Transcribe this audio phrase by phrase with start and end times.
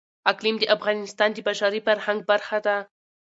[0.31, 2.77] اقلیم د افغانستان د بشري فرهنګ برخه ده.